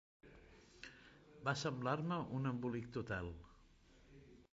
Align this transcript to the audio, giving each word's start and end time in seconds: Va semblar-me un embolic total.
Va 1.49 1.53
semblar-me 1.63 2.17
un 2.39 2.53
embolic 2.53 2.89
total. 2.97 3.29